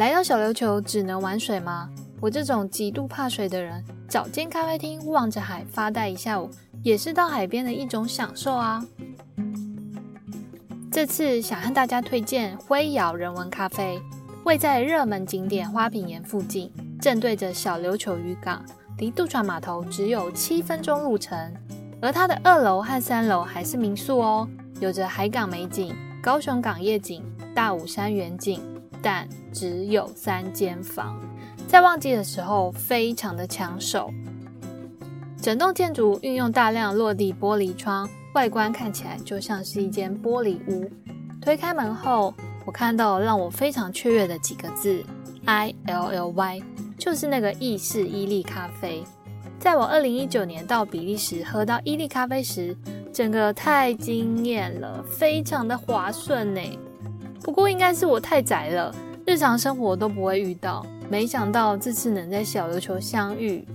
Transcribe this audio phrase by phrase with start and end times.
[0.00, 1.90] 来到小琉球只能玩水吗？
[2.22, 6.48] 我这种极度怕水的人，找间咖啡厅望着海发呆一下午，
[6.82, 8.82] 也是到海边的一种享受啊。
[10.90, 14.00] 这次想和大家推荐灰窑人文咖啡，
[14.44, 18.64] 位在热门景点花瓶岩附近，正对着小琉球渔港，
[18.96, 21.38] 离渡船码头只有七分钟路程。
[22.00, 24.48] 而它的二楼和三楼还是民宿哦，
[24.80, 27.22] 有着海港美景、高雄港夜景、
[27.54, 28.62] 大武山远景，
[29.02, 31.20] 但只有三间房，
[31.66, 34.12] 在旺季的时候非常的抢手。
[35.40, 38.08] 整栋建筑运用大量落地玻璃窗。
[38.32, 40.88] 外观看起来就像是一间玻璃屋。
[41.42, 42.32] 推开门后，
[42.64, 45.02] 我看到让我非常雀跃的几个字
[45.46, 46.62] ：I L L Y，
[46.96, 49.02] 就是那个意式伊利咖啡。
[49.58, 52.76] 在我二零一九年到比利时喝到伊利咖啡时，
[53.12, 56.60] 整个太惊艳了，非常的滑顺呢。
[57.42, 58.94] 不过应该是我太宅了，
[59.26, 60.84] 日常生活都不会遇到。
[61.08, 63.66] 没想到这次能在小琉球相遇。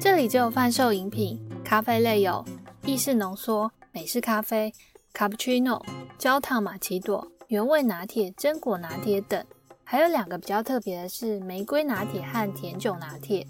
[0.00, 2.44] 这里只有贩售饮品，咖啡类有。
[2.84, 4.72] 意式浓缩、美式咖啡、
[5.12, 5.84] 卡布奇诺、
[6.18, 9.44] 焦糖玛奇朵、原味拿铁、榛果拿铁等，
[9.84, 13.46] 还有两个比较特别的是玫瑰拿铁和甜酒拿铁。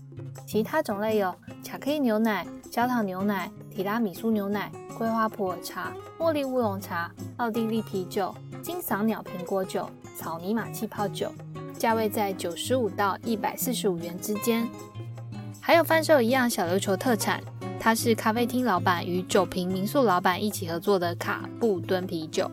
[0.47, 11.33] 其他种类有巧克力牛奶、焦糖牛奶、提拉米苏牛奶、桂花普洱茶、茉莉乌龙茶、奥地利啤酒、金嗓鸟苹果酒、草泥马气泡酒，
[11.78, 14.69] 价位在九十五到一百四十五元之间。
[15.61, 17.42] 还有贩售一样小琉球特产。
[17.84, 22.48] 它是咖啡厅老板与酒瓶民宿老板一起合作的卡布敦啤酒，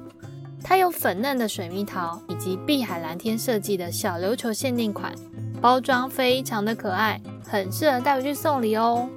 [0.63, 5.13] 它有粉嫩的水蜜桃以及碧海蓝天设计的小琉球限定款，
[5.61, 9.09] 包装非常的可爱，很适合带回去送礼哦。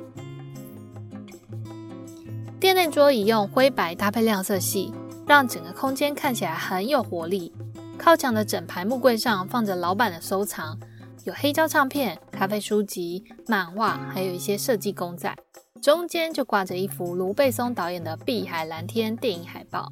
[2.61, 4.92] 店内桌椅用灰白搭配亮色系，
[5.27, 7.53] 让整个空间看起来很有活力。
[7.98, 10.79] 靠墙的整排木柜上放着老板的收藏，
[11.25, 15.35] 有黑胶唱片、咖啡书籍、漫画，还有一些设计公仔。
[15.80, 19.91] 中间就挂着一幅卢贝松导演的《碧海蓝天》电影海报，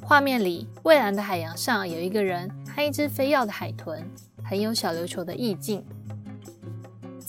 [0.00, 4.04] 画面里蔚蓝的海洋上有一个人和一只飞跃的海豚，
[4.44, 5.84] 很有小琉球的意境。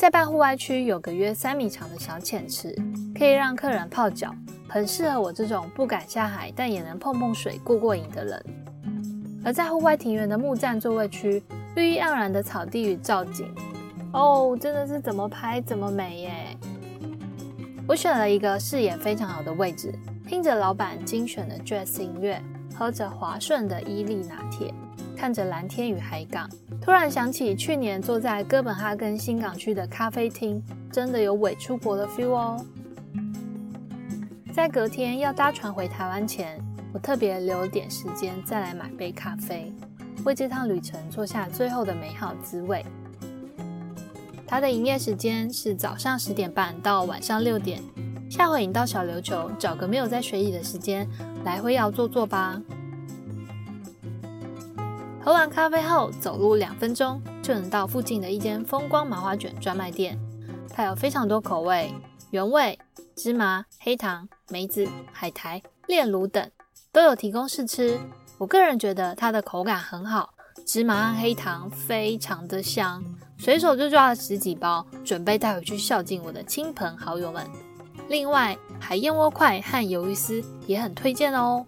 [0.06, 2.76] 在半户外区有个约三米长的小浅池，
[3.18, 4.32] 可以让客人泡脚，
[4.70, 8.46] 很适合我这种不敢下海但也能碰碰水过过瘾的人。
[9.44, 11.42] 而在户外庭园的木栈座位区，
[11.76, 13.52] 绿意盎然的草地与造景，
[14.14, 16.58] 哦，真的是怎么拍怎么美耶！
[17.88, 19.92] 我选了一个视野非常好的位置，
[20.28, 22.40] 听着老板精选的 Jazz 音乐，
[22.78, 24.72] 喝着滑顺的伊利拿铁，
[25.16, 26.50] 看着蓝天与海港，
[26.81, 30.62] 突然想起去年坐在哥本哈根新港区的咖啡厅，
[30.92, 32.66] 真的有伪出国的 feel 哦。
[34.53, 36.59] 在隔天要搭船回台湾前，
[36.94, 39.74] 我特别留点时间再来买杯咖啡，
[40.26, 42.86] 为这趟旅程做下最后的美好滋味。
[44.46, 47.82] 它的营业时间是早上十点半到晚上六点。
[48.30, 51.08] 下回你到小琉球，找个没有在水里的时间，
[51.44, 52.62] 来灰窑坐坐吧。
[55.25, 60.16] 喝完咖啡后，走路两分钟就能到附近的一间风光麻花卷专卖店。
[60.69, 61.91] 它有非常多口味，
[62.30, 62.78] 原味、
[63.16, 66.47] 芝麻、黑糖、梅子、海苔、炼乳等
[66.91, 68.00] 都有提供试吃。
[68.38, 70.31] 我个人觉得它的口感很好，
[70.64, 73.03] 芝麻和黑糖非常的香。
[73.40, 77.44] 随手就抓了十几包，准备带回去孝敬我的亲朋好友们。
[78.09, 81.66] 另外，海燕窝块和鱿鱼丝也很推荐哦。